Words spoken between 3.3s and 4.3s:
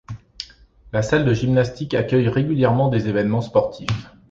sportifs.